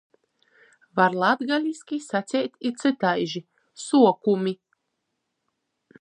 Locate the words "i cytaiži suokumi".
2.69-4.55